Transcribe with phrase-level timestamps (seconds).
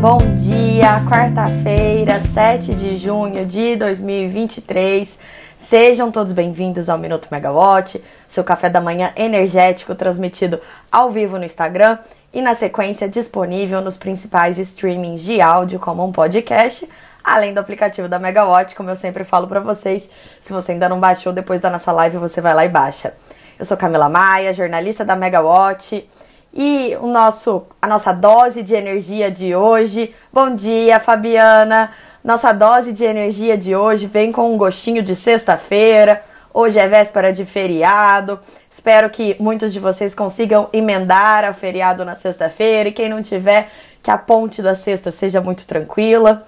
[0.00, 5.18] Bom dia, quarta-feira, 7 de junho de 2023.
[5.58, 10.58] Sejam todos bem-vindos ao Minuto Megawatt, seu café da manhã energético transmitido
[10.90, 11.98] ao vivo no Instagram
[12.32, 16.88] e na sequência disponível nos principais streamings de áudio como um podcast,
[17.22, 20.08] além do aplicativo da Megawatt, como eu sempre falo para vocês.
[20.40, 23.12] Se você ainda não baixou depois da nossa live, você vai lá e baixa.
[23.58, 26.08] Eu sou Camila Maia, jornalista da Megawatt
[26.52, 30.14] e o nosso, a nossa dose de energia de hoje.
[30.32, 31.92] Bom dia, Fabiana.
[32.24, 36.22] Nossa dose de energia de hoje vem com um gostinho de sexta-feira.
[36.52, 38.40] Hoje é véspera de feriado.
[38.68, 43.68] Espero que muitos de vocês consigam emendar o feriado na sexta-feira e quem não tiver,
[44.02, 46.46] que a ponte da sexta seja muito tranquila.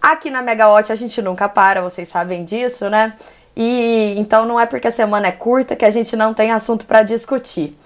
[0.00, 3.12] Aqui na Megawatt a gente nunca para, vocês sabem disso, né?
[3.54, 6.86] E então não é porque a semana é curta que a gente não tem assunto
[6.86, 7.76] para discutir.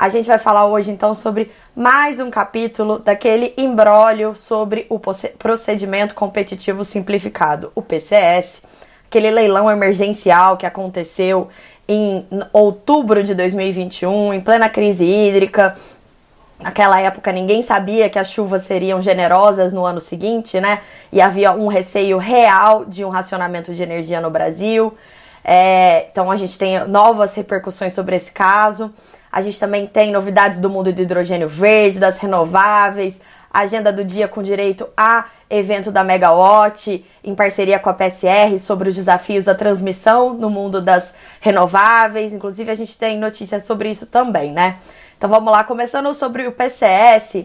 [0.00, 6.14] A gente vai falar hoje então sobre mais um capítulo daquele embrólio sobre o procedimento
[6.14, 8.62] competitivo simplificado, o PCS,
[9.06, 11.50] aquele leilão emergencial que aconteceu
[11.86, 15.76] em outubro de 2021, em plena crise hídrica.
[16.58, 20.80] Naquela época ninguém sabia que as chuvas seriam generosas no ano seguinte, né?
[21.12, 24.94] E havia um receio real de um racionamento de energia no Brasil.
[25.44, 28.90] É, então a gente tem novas repercussões sobre esse caso.
[29.32, 33.20] A gente também tem novidades do mundo do hidrogênio verde, das renováveis,
[33.52, 38.88] agenda do dia com direito a evento da Megawatt em parceria com a PSR sobre
[38.88, 42.32] os desafios da transmissão no mundo das renováveis.
[42.32, 44.78] Inclusive a gente tem notícias sobre isso também, né?
[45.16, 47.44] Então vamos lá, começando sobre o PCS,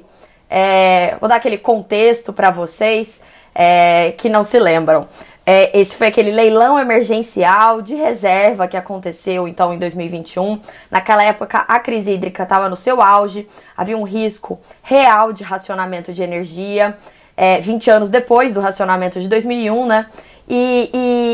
[0.49, 3.19] é, vou dar aquele contexto para vocês
[3.53, 5.07] é, que não se lembram.
[5.45, 10.59] É, esse foi aquele leilão emergencial de reserva que aconteceu então em 2021.
[10.89, 16.11] Naquela época a crise hídrica estava no seu auge, havia um risco real de racionamento
[16.11, 16.97] de energia.
[17.37, 20.05] É, 20 anos depois do racionamento de 2001, né?
[20.47, 20.89] E,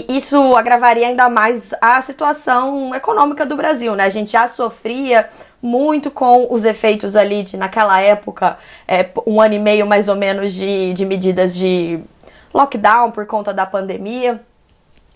[0.09, 4.05] e, isso agravaria ainda mais a situação econômica do Brasil, né?
[4.05, 5.29] A gente já sofria
[5.61, 8.57] muito com os efeitos ali de, naquela época,
[8.87, 11.99] é, um ano e meio mais ou menos de, de medidas de
[12.53, 14.41] lockdown por conta da pandemia.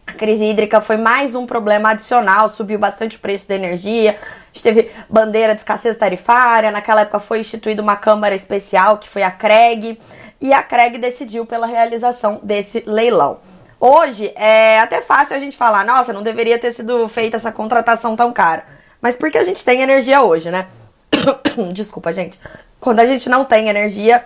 [0.08, 4.12] A crise hídrica foi mais um problema adicional, subiu bastante o preço da energia.
[4.12, 6.72] A gente teve bandeira de escassez tarifária.
[6.72, 10.00] Naquela época foi instituída uma Câmara Especial, que foi a CREG,
[10.40, 13.40] e a CREG decidiu pela realização desse leilão.
[13.80, 18.16] Hoje é até fácil a gente falar, nossa, não deveria ter sido feita essa contratação
[18.16, 18.64] tão cara.
[19.02, 20.68] Mas porque a gente tem energia hoje, né?
[21.74, 22.40] Desculpa, gente.
[22.80, 24.24] Quando a gente não tem energia,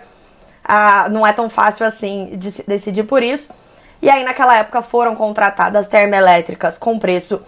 [0.72, 3.52] ah, não é tão fácil assim de decidir por isso.
[4.00, 7.42] E aí, naquela época, foram contratadas termoelétricas com preço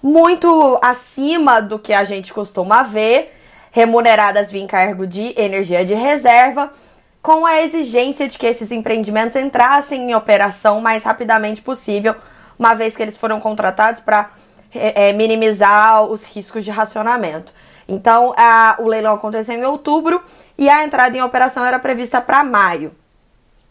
[0.00, 3.34] muito acima do que a gente costuma ver,
[3.72, 6.72] remuneradas via encargo de energia de reserva,
[7.20, 12.14] com a exigência de que esses empreendimentos entrassem em operação o mais rapidamente possível,
[12.58, 14.30] uma vez que eles foram contratados para
[14.72, 17.52] é, é, minimizar os riscos de racionamento.
[17.88, 20.22] Então, a, o leilão aconteceu em outubro
[20.56, 22.92] e a entrada em operação era prevista para maio.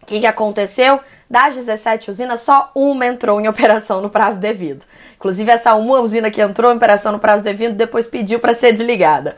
[0.02, 1.00] O que, que aconteceu?
[1.30, 4.86] Das 17 usinas, só uma entrou em operação no prazo devido.
[5.16, 8.74] Inclusive, essa uma usina que entrou em operação no prazo devido depois pediu para ser
[8.74, 9.38] desligada.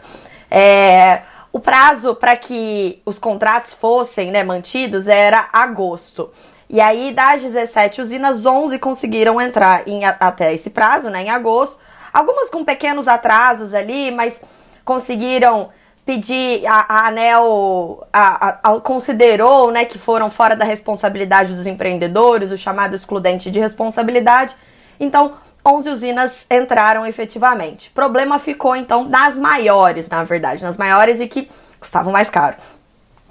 [0.49, 6.31] É, o prazo para que os contratos fossem né, mantidos era agosto.
[6.69, 11.77] E aí, das 17 usinas, 11 conseguiram entrar em, até esse prazo, né, em agosto.
[12.13, 14.39] Algumas com pequenos atrasos ali, mas
[14.85, 15.69] conseguiram
[16.05, 22.51] pedir a, a ANEL a, a, considerou né, que foram fora da responsabilidade dos empreendedores,
[22.51, 24.55] o chamado excludente de responsabilidade.
[24.99, 25.33] Então,
[25.65, 27.89] 11 usinas entraram efetivamente.
[27.91, 31.49] Problema ficou então nas maiores, na verdade, nas maiores e que
[31.79, 32.57] custavam mais caro,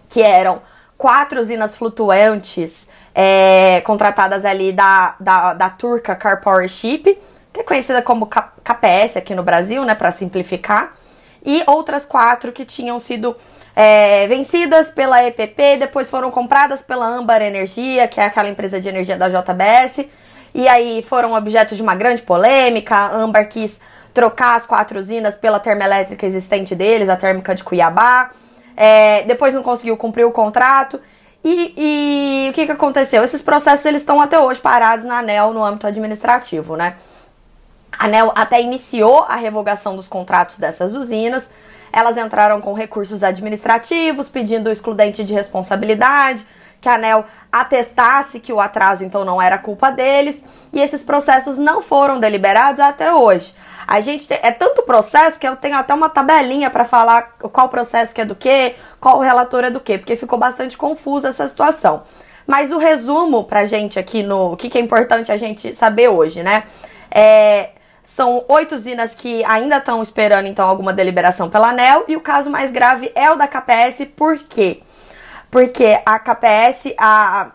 [0.08, 0.62] que eram
[0.96, 7.18] quatro usinas flutuantes é, contratadas ali da, da, da turca Car Power Ship,
[7.52, 10.94] que é conhecida como KPS aqui no Brasil, né, para simplificar
[11.44, 13.36] e outras quatro que tinham sido
[13.74, 18.88] é, vencidas pela EPP, depois foram compradas pela Ambar Energia, que é aquela empresa de
[18.88, 20.06] energia da JBS,
[20.54, 22.94] e aí foram objeto de uma grande polêmica.
[22.94, 23.80] A Ambar quis
[24.12, 28.30] trocar as quatro usinas pela termoelétrica existente deles, a térmica de Cuiabá.
[28.76, 31.00] É, depois não conseguiu cumprir o contrato.
[31.44, 33.24] E, e, o que, que aconteceu?
[33.24, 36.94] Esses processos eles estão até hoje parados na ANEL no âmbito administrativo, né?
[37.98, 41.50] A ANEL até iniciou a revogação dos contratos dessas usinas.
[41.92, 46.46] Elas entraram com recursos administrativos, pedindo o excludente de responsabilidade,
[46.80, 51.58] que a ANEL atestasse que o atraso então não era culpa deles, e esses processos
[51.58, 53.54] não foram deliberados até hoje.
[53.86, 57.68] A gente tem, é tanto processo que eu tenho até uma tabelinha para falar qual
[57.68, 61.46] processo que é do que, qual relator é do que, porque ficou bastante confusa essa
[61.46, 62.02] situação.
[62.46, 66.08] Mas o resumo pra gente aqui no o que, que é importante a gente saber
[66.08, 66.64] hoje, né?
[67.10, 67.70] É,
[68.02, 72.50] são oito usinas que ainda estão esperando então alguma deliberação pela ANEL e o caso
[72.50, 74.82] mais grave é o da KPS, por quê?
[75.50, 77.52] Porque a KPS, a,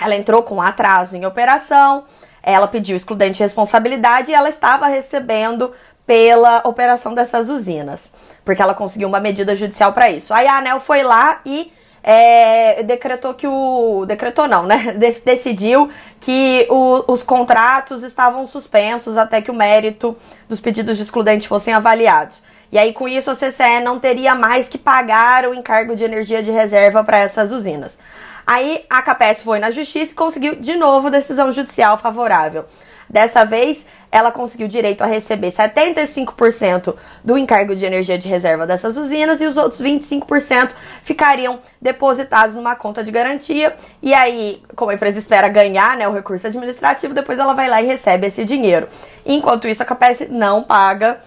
[0.00, 2.04] ela entrou com atraso em operação,
[2.42, 5.72] ela pediu excludente de responsabilidade e ela estava recebendo
[6.06, 8.10] pela operação dessas usinas,
[8.42, 10.32] porque ela conseguiu uma medida judicial para isso.
[10.32, 11.70] Aí a ANEL foi lá e
[12.02, 14.04] é, decretou que o.
[14.06, 14.94] Decretou não, né?
[15.24, 15.90] decidiu
[16.20, 20.16] que o, os contratos estavam suspensos até que o mérito
[20.48, 22.42] dos pedidos de excludente fossem avaliados.
[22.70, 26.42] E aí, com isso, a CCE não teria mais que pagar o encargo de energia
[26.42, 27.98] de reserva para essas usinas.
[28.46, 32.64] Aí a KPS foi na justiça e conseguiu de novo decisão judicial favorável.
[33.08, 36.94] Dessa vez, ela conseguiu direito a receber 75%
[37.24, 40.72] do encargo de energia de reserva dessas usinas e os outros 25%
[41.02, 43.76] ficariam depositados numa conta de garantia.
[44.02, 47.82] E aí, como a empresa espera ganhar né, o recurso administrativo, depois ela vai lá
[47.82, 48.88] e recebe esse dinheiro.
[49.24, 51.20] Enquanto isso, a KPS não paga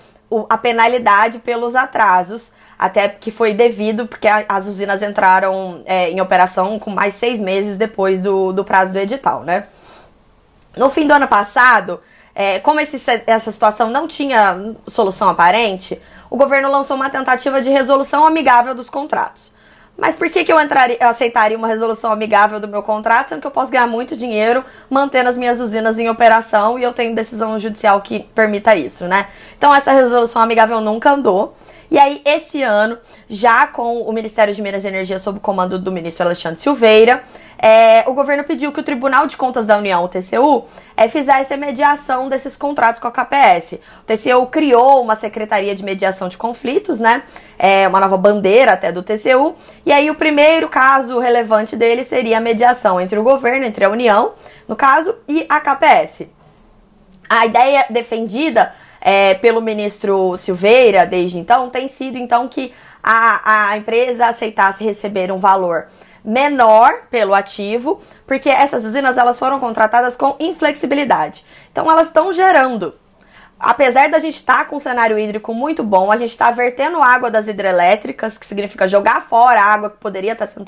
[0.50, 6.80] a penalidade pelos atrasos até que foi devido, porque as usinas entraram é, em operação
[6.80, 9.66] com mais seis meses depois do, do prazo do edital, né?
[10.76, 12.00] No fim do ano passado,
[12.34, 17.70] é, como esse, essa situação não tinha solução aparente, o governo lançou uma tentativa de
[17.70, 19.52] resolução amigável dos contratos.
[19.98, 23.42] Mas por que, que eu, entraria, eu aceitaria uma resolução amigável do meu contrato, sendo
[23.42, 27.14] que eu posso ganhar muito dinheiro mantendo as minhas usinas em operação e eu tenho
[27.14, 29.28] decisão judicial que permita isso, né?
[29.58, 31.56] Então essa resolução amigável nunca andou.
[31.92, 32.98] E aí, esse ano,
[33.28, 37.22] já com o Ministério de Minas e Energia sob o comando do ministro Alexandre Silveira,
[37.60, 40.64] é, o governo pediu que o Tribunal de Contas da União, o TCU,
[40.96, 43.74] é, fizesse a mediação desses contratos com a KPS.
[43.74, 47.24] O TCU criou uma Secretaria de Mediação de Conflitos, né?
[47.60, 49.54] É, uma nova bandeira até do TCU.
[49.86, 53.90] E aí, o primeiro caso relevante dele seria a mediação entre o governo, entre a
[53.90, 54.32] União,
[54.66, 56.30] no caso, e a KPS.
[57.30, 62.72] A ideia defendida é, pelo ministro Silveira desde então tem sido então que
[63.02, 65.88] a, a empresa aceitasse receber um valor
[66.24, 71.44] menor pelo ativo, porque essas usinas elas foram contratadas com inflexibilidade.
[71.72, 72.94] Então elas estão gerando.
[73.60, 77.02] Apesar da gente estar tá com um cenário hídrico muito bom, a gente está vertendo
[77.02, 80.66] água das hidrelétricas, que significa jogar fora a água que poderia estar tá sendo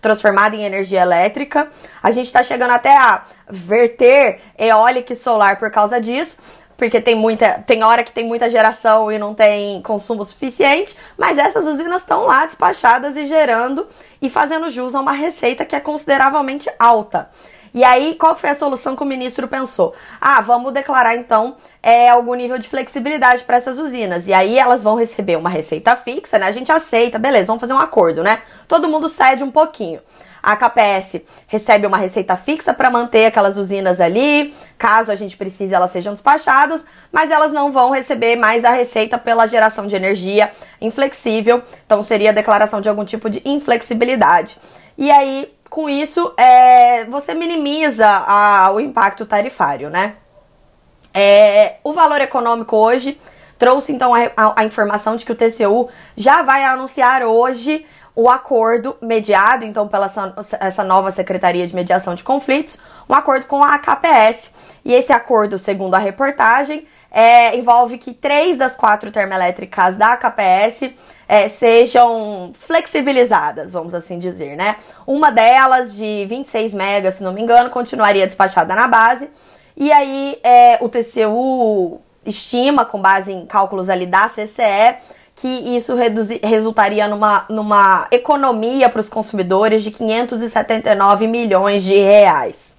[0.00, 1.68] transformada em energia elétrica.
[2.02, 6.36] A gente está chegando até a verter eólica e solar por causa disso
[6.80, 11.36] porque tem muita, tem hora que tem muita geração e não tem consumo suficiente, mas
[11.36, 13.86] essas usinas estão lá despachadas e gerando
[14.22, 17.28] e fazendo jus a uma receita que é consideravelmente alta.
[17.74, 19.94] E aí, qual foi a solução que o ministro pensou?
[20.18, 24.26] Ah, vamos declarar então é, algum nível de flexibilidade para essas usinas.
[24.26, 26.46] E aí elas vão receber uma receita fixa, né?
[26.46, 28.40] A gente aceita, beleza, vamos fazer um acordo, né?
[28.66, 30.00] Todo mundo cede um pouquinho.
[30.42, 35.74] A KPS recebe uma receita fixa para manter aquelas usinas ali, caso a gente precise
[35.74, 40.50] elas sejam despachadas, mas elas não vão receber mais a receita pela geração de energia
[40.80, 44.56] inflexível, então seria a declaração de algum tipo de inflexibilidade.
[44.96, 50.16] E aí, com isso, é, você minimiza a, o impacto tarifário, né?
[51.12, 53.18] É, o valor econômico hoje
[53.58, 57.84] trouxe então a, a, a informação de que o TCU já vai anunciar hoje
[58.20, 60.04] o acordo mediado, então, pela
[60.60, 64.50] essa nova Secretaria de Mediação de Conflitos, um acordo com a KPS.
[64.84, 70.92] E esse acordo, segundo a reportagem, é, envolve que três das quatro termoelétricas da KPS
[71.26, 74.76] é, sejam flexibilizadas, vamos assim dizer, né?
[75.06, 79.30] Uma delas, de 26 megas, se não me engano, continuaria despachada na base.
[79.74, 84.98] E aí, é, o TCU estima, com base em cálculos ali da CCE,
[85.40, 85.94] que isso
[86.42, 92.74] resultaria numa, numa economia para os consumidores de 579 milhões de reais.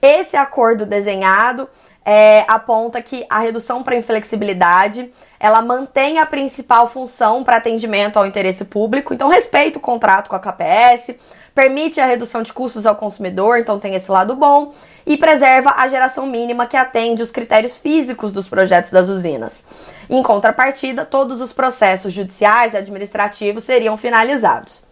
[0.00, 1.68] Esse acordo desenhado
[2.04, 8.24] é, aponta que a redução para inflexibilidade ela mantém a principal função para atendimento ao
[8.24, 11.16] interesse público, então respeita o contrato com a KPS,
[11.52, 14.72] permite a redução de custos ao consumidor, então tem esse lado bom,
[15.04, 19.64] e preserva a geração mínima que atende os critérios físicos dos projetos das usinas.
[20.08, 24.91] Em contrapartida, todos os processos judiciais e administrativos seriam finalizados.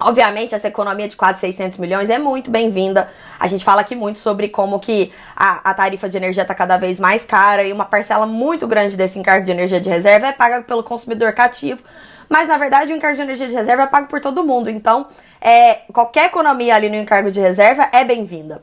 [0.00, 3.08] Obviamente, essa economia de quase 600 milhões é muito bem-vinda.
[3.38, 6.76] A gente fala aqui muito sobre como que a, a tarifa de energia está cada
[6.76, 10.32] vez mais cara e uma parcela muito grande desse encargo de energia de reserva é
[10.32, 11.82] paga pelo consumidor cativo.
[12.28, 14.70] Mas, na verdade, o encargo de energia de reserva é pago por todo mundo.
[14.70, 15.06] Então,
[15.40, 18.62] é, qualquer economia ali no encargo de reserva é bem-vinda.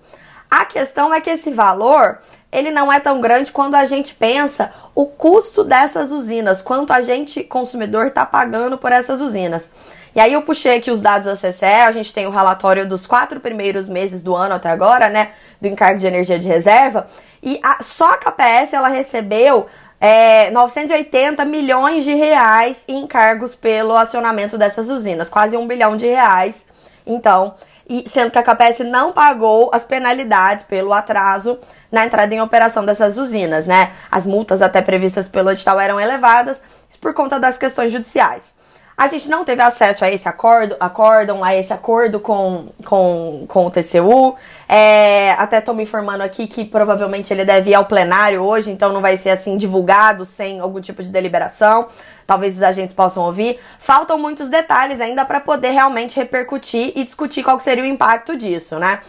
[0.49, 2.19] A questão é que esse valor
[2.55, 7.01] ele não é tão grande quando a gente pensa o custo dessas usinas, quanto a
[7.01, 9.69] gente, consumidor, está pagando por essas usinas.
[10.15, 13.05] E aí eu puxei aqui os dados da CCE, a gente tem o relatório dos
[13.05, 17.05] quatro primeiros meses do ano até agora, né, do encargo de energia de reserva,
[17.43, 19.65] e a, só a KPS ela recebeu
[20.00, 26.05] é, 980 milhões de reais em encargos pelo acionamento dessas usinas, quase um bilhão de
[26.05, 26.65] reais.
[27.05, 27.55] Então,
[27.87, 31.59] e sendo que a KPS não pagou as penalidades pelo atraso
[31.91, 33.91] na entrada em operação dessas usinas, né?
[34.09, 36.63] As multas até previstas pelo edital eram elevadas
[36.99, 38.54] por conta das questões judiciais.
[38.97, 43.65] A gente não teve acesso a esse acordo, acórdão, a esse acordo com, com, com
[43.65, 44.37] o TCU.
[44.69, 48.93] É, até estou me informando aqui que provavelmente ele deve ir ao plenário hoje, então
[48.93, 51.89] não vai ser assim divulgado sem algum tipo de deliberação.
[52.25, 53.59] Talvez os agentes possam ouvir.
[53.79, 58.79] Faltam muitos detalhes ainda para poder realmente repercutir e discutir qual seria o impacto disso,
[58.79, 59.01] né?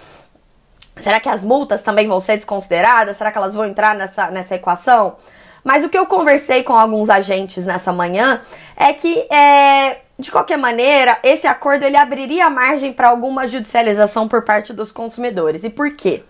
[0.99, 3.16] Será que as multas também vão ser desconsideradas?
[3.16, 5.16] Será que elas vão entrar nessa, nessa equação?
[5.67, 8.41] Mas o que eu conversei com alguns agentes nessa manhã
[8.77, 14.45] é que, é, de qualquer maneira, esse acordo ele abriria margem para alguma judicialização por
[14.45, 15.65] parte dos consumidores.
[15.65, 16.23] E por quê?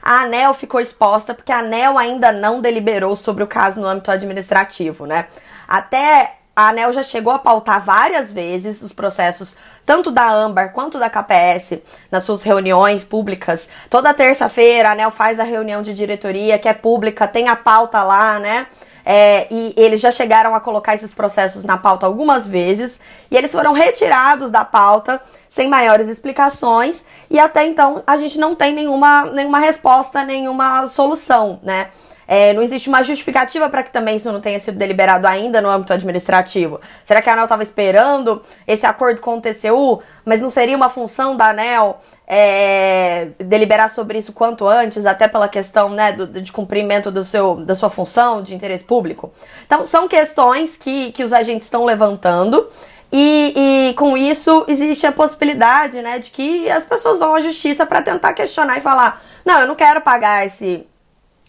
[0.00, 4.08] A ANEL ficou exposta porque a ANEL ainda não deliberou sobre o caso no âmbito
[4.08, 5.26] administrativo, né?
[5.66, 10.98] Até a ANEL já chegou a pautar várias vezes os processos, tanto da AMBAR quanto
[10.98, 13.68] da KPS, nas suas reuniões públicas.
[13.90, 18.02] Toda terça-feira a ANEL faz a reunião de diretoria, que é pública, tem a pauta
[18.02, 18.66] lá, né?
[19.04, 22.98] É, e eles já chegaram a colocar esses processos na pauta algumas vezes,
[23.30, 28.54] e eles foram retirados da pauta sem maiores explicações, e até então a gente não
[28.54, 31.88] tem nenhuma, nenhuma resposta, nenhuma solução, né?
[32.28, 35.68] É, não existe uma justificativa para que também isso não tenha sido deliberado ainda no
[35.68, 36.80] âmbito administrativo.
[37.04, 40.88] Será que a ANEL estava esperando esse acordo com o TCU, mas não seria uma
[40.88, 46.50] função da ANEL é, deliberar sobre isso quanto antes, até pela questão né, do, de
[46.50, 49.32] cumprimento do seu, da sua função de interesse público?
[49.64, 52.68] Então, são questões que, que os agentes estão levantando.
[53.12, 53.54] E,
[53.90, 58.02] e, com isso existe a possibilidade, né, de que as pessoas vão à justiça para
[58.02, 60.84] tentar questionar e falar: não, eu não quero pagar esse,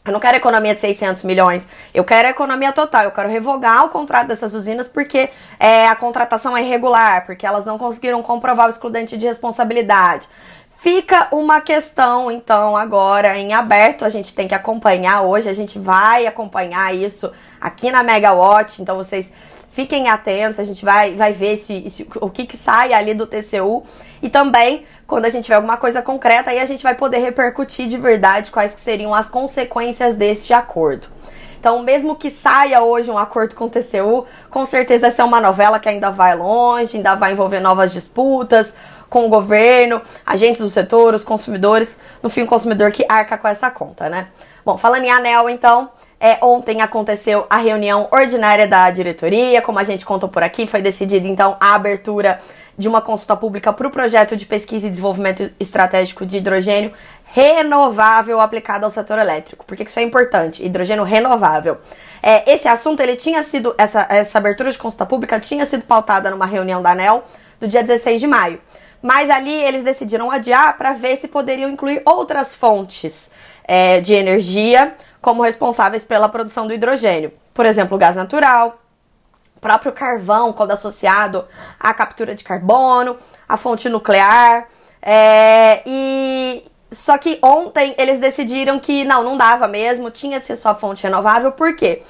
[0.08, 3.90] eu não quero economia de 600 milhões, eu quero economia total, eu quero revogar o
[3.90, 8.70] contrato dessas usinas porque é, a contratação é irregular, porque elas não conseguiram comprovar o
[8.70, 10.28] excludente de responsabilidade.
[10.78, 15.80] Fica uma questão, então, agora em aberto, a gente tem que acompanhar hoje, a gente
[15.80, 19.34] vai acompanhar isso aqui na Megawatt, então vocês
[19.72, 23.84] fiquem atentos, a gente vai, vai ver se, o que, que sai ali do TCU
[24.22, 27.88] e também quando a gente tiver alguma coisa concreta, aí a gente vai poder repercutir
[27.88, 31.08] de verdade quais que seriam as consequências deste acordo.
[31.60, 35.42] Então, mesmo que saia hoje um acordo com o TCU, com certeza essa é uma
[35.42, 38.76] novela que ainda vai longe, ainda vai envolver novas disputas
[39.10, 43.48] com o governo, agentes do setor, os consumidores, no fim o consumidor que arca com
[43.48, 44.28] essa conta, né?
[44.66, 49.84] Bom, falando em anel, então, é, ontem aconteceu a reunião ordinária da diretoria, como a
[49.84, 52.40] gente contou por aqui, foi decidida então a abertura
[52.78, 56.92] de uma consulta pública para o projeto de pesquisa e desenvolvimento estratégico de hidrogênio
[57.26, 59.66] renovável aplicado ao setor elétrico.
[59.66, 60.64] Por que isso é importante?
[60.64, 61.78] Hidrogênio renovável.
[62.22, 66.30] É, esse assunto, ele tinha sido, essa, essa abertura de consulta pública tinha sido pautada
[66.30, 67.24] numa reunião da ANEL
[67.60, 68.62] do dia 16 de maio.
[69.02, 73.30] Mas ali eles decidiram adiar para ver se poderiam incluir outras fontes
[73.64, 77.32] é, de energia como responsáveis pela produção do hidrogênio.
[77.54, 78.78] Por exemplo, o gás natural,
[79.60, 81.46] próprio carvão, quando associado
[81.80, 84.68] à captura de carbono, a fonte nuclear.
[85.02, 90.56] É, e só que ontem eles decidiram que não, não dava mesmo, tinha de ser
[90.56, 92.02] só fonte renovável, por quê?
[92.02, 92.08] Porque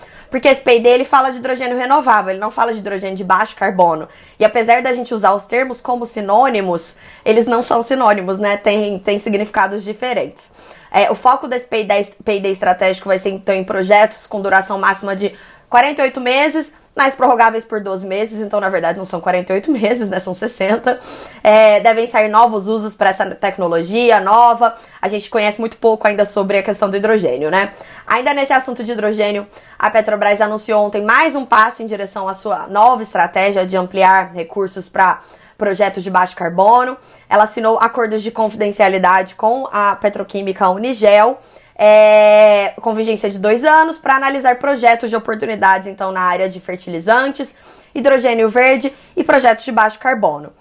[0.47, 4.07] esse PID ele fala de hidrogênio renovável, ele não fala de hidrogênio de baixo carbono.
[4.39, 8.57] E apesar da gente usar os termos como sinônimos, eles não são sinônimos, né?
[8.57, 10.51] Tem, tem significados diferentes.
[10.91, 15.33] É, o foco desse PID estratégico vai ser então em projetos com duração máxima de
[15.69, 20.19] 48 meses, mais prorrogáveis por 12 meses, então na verdade não são 48 meses, né?
[20.19, 20.99] São 60.
[21.43, 24.73] É, devem sair novos usos para essa tecnologia nova.
[24.99, 27.71] A gente conhece muito pouco ainda sobre a questão do hidrogênio, né?
[28.05, 29.45] Ainda nesse assunto de hidrogênio,
[29.77, 34.33] a Petrobras anunciou ontem mais um passo em direção à sua nova estratégia de ampliar
[34.33, 35.21] recursos para
[35.57, 36.97] projetos de baixo carbono.
[37.29, 41.39] Ela assinou acordos de confidencialidade com a petroquímica Unigel
[41.77, 46.59] é, com vigência de dois anos, para analisar projetos de oportunidades, então, na área de
[46.59, 47.53] fertilizantes,
[47.93, 50.51] hidrogênio verde e projetos de baixo carbono.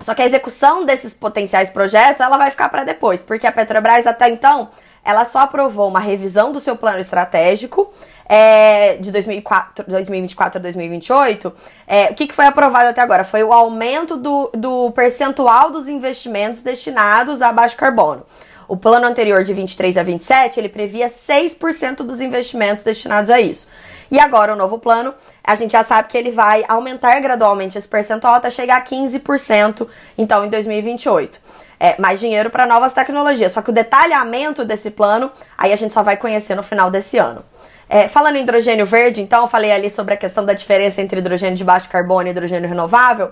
[0.00, 4.06] Só que a execução desses potenciais projetos, ela vai ficar para depois, porque a Petrobras
[4.06, 4.68] até então,
[5.04, 7.92] ela só aprovou uma revisão do seu plano estratégico
[8.26, 11.52] é, de 2004, 2024 a 2028.
[11.86, 13.24] É, o que, que foi aprovado até agora?
[13.24, 18.26] Foi o aumento do, do percentual dos investimentos destinados a baixo carbono.
[18.66, 23.68] O plano anterior de 23 a 27, ele previa 6% dos investimentos destinados a isso.
[24.10, 27.88] E agora o novo plano, a gente já sabe que ele vai aumentar gradualmente esse
[27.88, 31.40] percentual até chegar a 15%, então em 2028.
[31.80, 33.52] É, mais dinheiro para novas tecnologias.
[33.52, 37.18] Só que o detalhamento desse plano, aí a gente só vai conhecer no final desse
[37.18, 37.44] ano.
[37.88, 41.18] É, falando em hidrogênio verde, então, eu falei ali sobre a questão da diferença entre
[41.18, 43.30] hidrogênio de baixo carbono e hidrogênio renovável.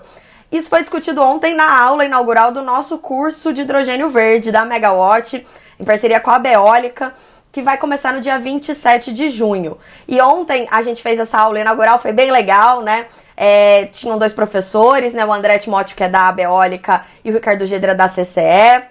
[0.53, 5.43] Isso foi discutido ontem na aula inaugural do nosso curso de hidrogênio verde da Megawatt,
[5.79, 7.11] em parceria com a Beólica,
[7.51, 9.79] que vai começar no dia 27 de junho.
[10.07, 13.07] E ontem a gente fez essa aula inaugural, foi bem legal, né?
[13.35, 15.25] É, tinham dois professores, né?
[15.25, 18.83] O André Timóteo, que é da Beólica, e o Ricardo Gedra, da CCE.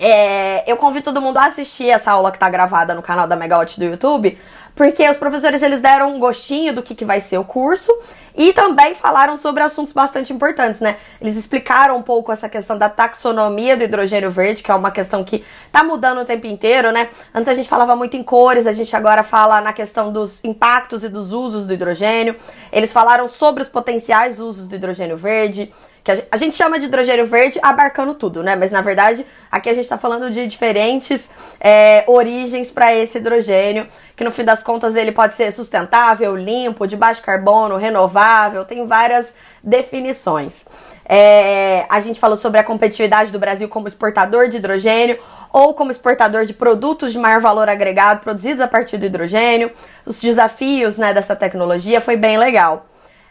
[0.00, 3.34] É, eu convido todo mundo a assistir essa aula que tá gravada no canal da
[3.34, 4.38] Megawatt do YouTube,
[4.74, 7.92] porque os professores eles deram um gostinho do que, que vai ser o curso
[8.36, 10.96] e também falaram sobre assuntos bastante importantes, né?
[11.20, 15.24] Eles explicaram um pouco essa questão da taxonomia do hidrogênio verde, que é uma questão
[15.24, 17.08] que tá mudando o tempo inteiro, né?
[17.34, 21.02] Antes a gente falava muito em cores, a gente agora fala na questão dos impactos
[21.02, 22.36] e dos usos do hidrogênio.
[22.70, 27.26] Eles falaram sobre os potenciais usos do hidrogênio verde, que a gente chama de hidrogênio
[27.26, 28.56] verde abarcando tudo, né?
[28.56, 33.86] Mas na verdade, aqui a gente está falando de diferentes é, origens para esse hidrogênio,
[34.16, 38.86] que no fim das contas ele pode ser sustentável, limpo, de baixo carbono, renovável, tem
[38.86, 40.64] várias definições.
[41.04, 45.18] É, a gente falou sobre a competitividade do Brasil como exportador de hidrogênio
[45.50, 49.70] ou como exportador de produtos de maior valor agregado produzidos a partir do hidrogênio,
[50.04, 52.86] os desafios né, dessa tecnologia, foi bem legal.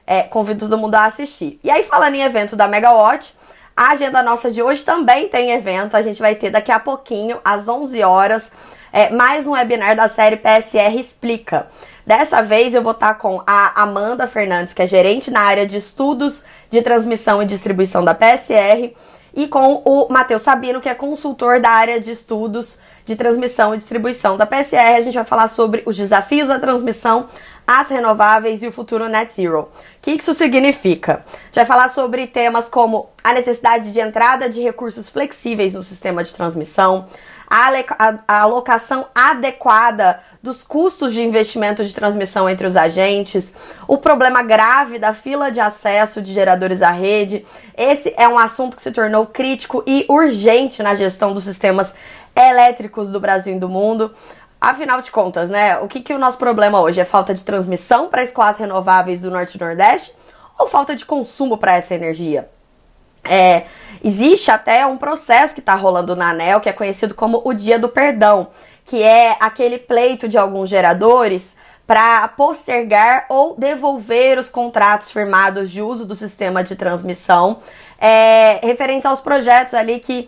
[0.08, 1.60] É, convido todo mundo a assistir.
[1.62, 3.36] E aí, falando em evento da Megawatt,
[3.76, 5.96] a agenda nossa de hoje também tem evento.
[5.96, 8.52] A gente vai ter daqui a pouquinho, às 11 horas,
[8.92, 11.68] é, mais um webinar da série PSR Explica.
[12.06, 15.78] Dessa vez eu vou estar com a Amanda Fernandes, que é gerente na área de
[15.78, 18.96] estudos de transmissão e distribuição da PSR,
[19.36, 23.78] e com o Matheus Sabino, que é consultor da área de estudos de transmissão e
[23.78, 24.96] distribuição da PSR.
[24.98, 27.28] A gente vai falar sobre os desafios da transmissão
[27.68, 29.60] as renováveis e o futuro net zero.
[29.60, 29.68] O
[30.02, 31.26] que isso significa?
[31.26, 35.84] A gente vai falar sobre temas como a necessidade de entrada de recursos flexíveis no
[35.84, 37.06] sistema de transmissão,
[37.50, 43.54] a alocação adequada dos custos de investimento de transmissão entre os agentes,
[43.86, 47.46] o problema grave da fila de acesso de geradores à rede.
[47.78, 51.94] Esse é um assunto que se tornou crítico e urgente na gestão dos sistemas
[52.34, 54.14] elétricos do Brasil e do mundo.
[54.60, 55.78] Afinal de contas, né?
[55.80, 57.00] O que, que o nosso problema hoje?
[57.00, 60.14] É falta de transmissão para as renováveis do Norte e Nordeste
[60.58, 62.50] ou falta de consumo para essa energia?
[63.24, 63.66] É,
[64.04, 67.78] existe até um processo que está rolando na ANEL que é conhecido como o Dia
[67.78, 68.48] do Perdão,
[68.86, 75.82] que é aquele pleito de alguns geradores para postergar ou devolver os contratos firmados de
[75.82, 77.60] uso do sistema de transmissão
[78.00, 78.60] é,
[79.06, 80.28] aos projetos ali que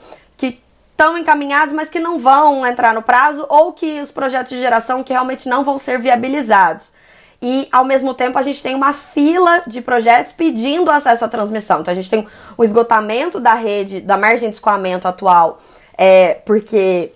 [0.99, 5.01] estão encaminhados, mas que não vão entrar no prazo, ou que os projetos de geração
[5.01, 6.91] que realmente não vão ser viabilizados.
[7.41, 11.79] E ao mesmo tempo a gente tem uma fila de projetos pedindo acesso à transmissão.
[11.79, 15.61] Então a gente tem o esgotamento da rede, da margem de escoamento atual,
[15.97, 17.13] é, porque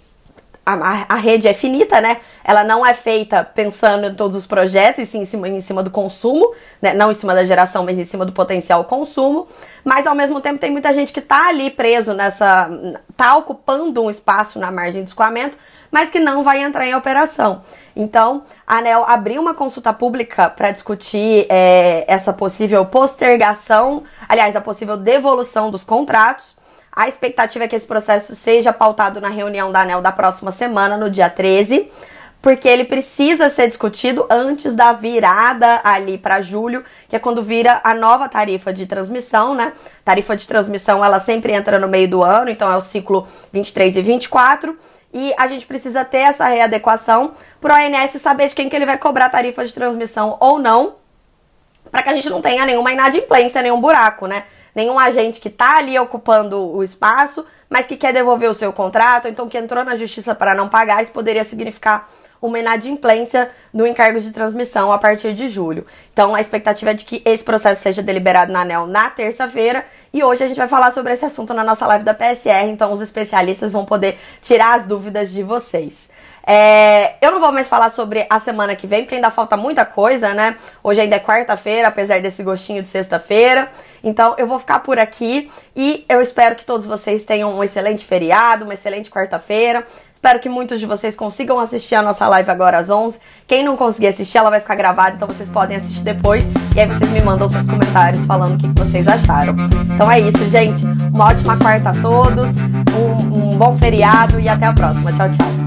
[0.65, 2.17] a, a, rede é finita, né?
[2.43, 5.84] Ela não é feita pensando em todos os projetos, e sim em cima, em cima
[5.84, 6.93] do consumo, né?
[6.93, 9.47] Não em cima da geração, mas em cima do potencial consumo.
[9.84, 12.69] Mas ao mesmo tempo tem muita gente que tá ali preso nessa.
[13.17, 15.58] tá ocupando um espaço na margem de escoamento,
[15.91, 17.62] mas que não vai entrar em operação.
[17.93, 24.62] Então, a ANEL abriu uma consulta pública para discutir é, essa possível postergação, aliás, a
[24.62, 26.56] possível devolução dos contratos.
[26.95, 30.95] A expectativa é que esse processo seja pautado na reunião da ANEL da próxima semana,
[30.95, 31.89] no dia 13,
[32.39, 37.82] porque ele precisa ser discutido antes da virada ali para julho, que é quando vira
[37.84, 39.73] a nova tarifa de transmissão, né?
[40.06, 43.95] Tarifa de transmissão, ela sempre entra no meio do ano, então é o ciclo 23
[43.95, 44.77] e 24.
[45.12, 48.86] E a gente precisa ter essa readequação para o ONS saber de quem que ele
[48.86, 50.95] vai cobrar tarifa de transmissão ou não,
[51.93, 54.45] para que a gente não tenha nenhuma inadimplência, nenhum buraco, né?
[54.73, 59.27] Nenhum agente que está ali ocupando o espaço, mas que quer devolver o seu contrato,
[59.27, 62.10] então que entrou na justiça para não pagar, isso poderia significar
[62.43, 65.88] uma inadimplência do encargo de transmissão a partir de julho.
[66.12, 70.21] Então, a expectativa é de que esse processo seja deliberado na ANEL na terça-feira e
[70.21, 72.99] hoje a gente vai falar sobre esse assunto na nossa live da PSR, então os
[72.99, 76.10] especialistas vão poder tirar as dúvidas de vocês.
[76.45, 79.86] É, eu não vou mais falar sobre a semana que vem, porque ainda falta muita
[79.86, 80.58] coisa, né?
[80.84, 83.69] Hoje ainda é quarta-feira, apesar desse gostinho de sexta-feira.
[84.03, 88.06] Então eu vou ficar por aqui e eu espero que todos vocês tenham um excelente
[88.06, 89.86] feriado, uma excelente quarta-feira.
[90.23, 93.19] Espero que muitos de vocês consigam assistir a nossa live agora às 11.
[93.45, 96.45] Quem não conseguir assistir, ela vai ficar gravada, então vocês podem assistir depois.
[96.73, 99.53] E aí vocês me mandam seus comentários falando o que, vocês acharam.
[99.93, 100.86] Então é isso, gente.
[101.13, 102.55] Uma ótima quarta a todos.
[102.57, 105.12] Um, um bom feriado e até a próxima.
[105.12, 105.62] Tchau, tchau.